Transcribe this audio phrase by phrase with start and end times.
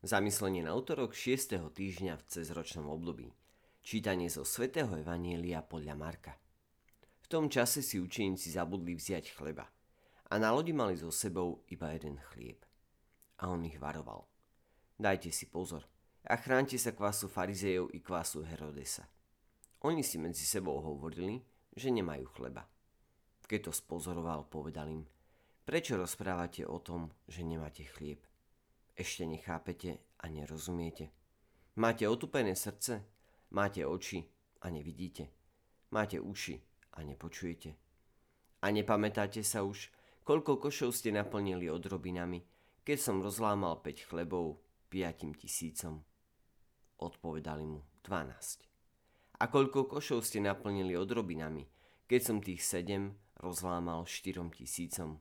[0.00, 1.60] Zamyslenie na útorok 6.
[1.76, 3.36] týždňa v cezročnom období.
[3.84, 6.40] Čítanie zo svätého Evanielia podľa Marka.
[7.20, 9.68] V tom čase si učeníci zabudli vziať chleba
[10.24, 12.64] a na lodi mali so sebou iba jeden chlieb.
[13.44, 14.24] A on ich varoval.
[14.96, 15.84] Dajte si pozor
[16.24, 19.04] a chránte sa kvasu farizejov i kvasu Herodesa.
[19.84, 21.44] Oni si medzi sebou hovorili,
[21.76, 22.64] že nemajú chleba.
[23.44, 25.04] Keď to spozoroval, povedal im,
[25.68, 28.29] prečo rozprávate o tom, že nemáte chlieb?
[28.96, 31.10] Ešte nechápete a nerozumiete?
[31.80, 33.06] Máte otupené srdce?
[33.50, 34.22] Máte oči
[34.62, 35.30] a nevidíte?
[35.90, 36.60] Máte uši
[36.94, 37.70] a nepočujete?
[38.60, 39.88] A nepamätáte sa už,
[40.22, 42.44] koľko košov ste naplnili odrobinami,
[42.84, 44.60] keď som rozlámal 5 chlebov
[44.92, 46.04] piatim tisícom?
[47.00, 49.40] Odpovedali mu 12.
[49.40, 51.64] A koľko košov ste naplnili odrobinami,
[52.04, 55.16] keď som tých sedem rozlámal štyrom tisícom?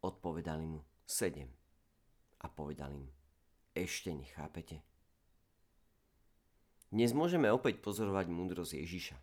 [0.00, 1.61] Odpovedali mu 7
[2.42, 3.08] a povedal im,
[3.72, 4.82] ešte nechápete?
[6.92, 9.16] Dnes môžeme opäť pozorovať múdrosť Ježiša.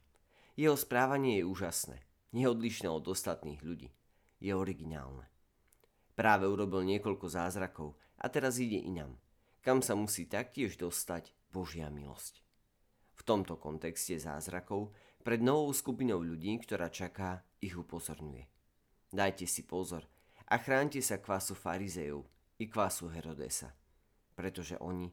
[0.58, 2.02] Jeho správanie je úžasné,
[2.34, 3.94] neodlišné od ostatných ľudí.
[4.42, 5.30] Je originálne.
[6.18, 9.22] Práve urobil niekoľko zázrakov a teraz ide inam,
[9.62, 12.42] kam sa musí taktiež dostať Božia milosť.
[13.16, 18.48] V tomto kontexte zázrakov pred novou skupinou ľudí, ktorá čaká, ich upozorňuje.
[19.12, 20.08] Dajte si pozor
[20.50, 22.26] a chránte sa kvasu farizejov,
[22.60, 23.72] i kvasu Herodesa,
[24.36, 25.08] pretože oni,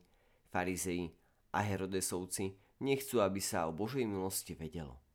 [0.50, 1.10] farizei
[1.54, 2.52] a Herodesovci,
[2.82, 5.06] nechcú, aby sa o Božej milosti vedelo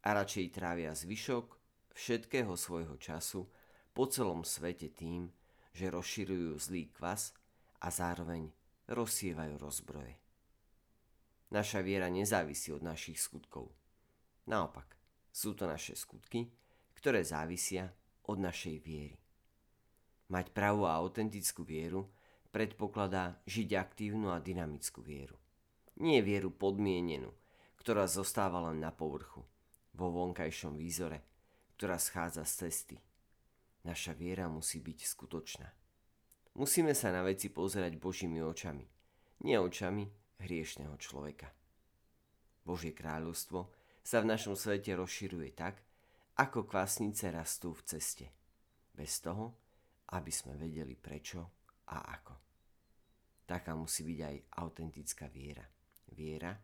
[0.00, 1.46] a radšej trávia zvyšok
[1.92, 3.44] všetkého svojho času
[3.92, 5.28] po celom svete tým,
[5.76, 7.36] že rozširujú zlý kvas
[7.84, 8.48] a zároveň
[8.88, 10.16] rozsievajú rozbroje.
[11.50, 13.74] Naša viera nezávisí od našich skutkov.
[14.46, 14.96] Naopak,
[15.30, 16.46] sú to naše skutky,
[16.94, 17.90] ktoré závisia
[18.30, 19.18] od našej viery.
[20.30, 22.06] Mať pravú a autentickú vieru
[22.54, 25.34] predpokladá žiť aktívnu a dynamickú vieru.
[25.98, 27.34] Nie vieru podmienenú,
[27.82, 29.42] ktorá zostáva len na povrchu,
[29.98, 31.26] vo vonkajšom výzore,
[31.74, 32.96] ktorá schádza z cesty.
[33.82, 35.68] Naša viera musí byť skutočná.
[36.54, 38.86] Musíme sa na veci pozerať Božími očami,
[39.46, 40.04] nie očami
[40.42, 41.48] hriešného človeka.
[42.66, 43.72] Božie kráľovstvo
[44.04, 45.80] sa v našom svete rozširuje tak,
[46.36, 48.26] ako kvásnice rastú v ceste.
[48.92, 49.56] Bez toho,
[50.14, 52.34] aby sme vedeli prečo a ako.
[53.46, 55.66] Taká musí byť aj autentická viera.
[56.14, 56.54] Viera,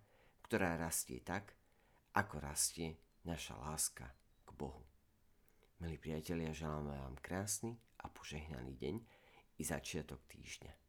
[0.47, 1.55] ktorá rastie tak,
[2.15, 2.95] ako rastie
[3.27, 4.07] naša láska
[4.47, 4.87] k Bohu.
[5.83, 8.97] Milí priatelia, želáme vám krásny a požehnaný deň
[9.59, 10.86] i začiatok týždňa.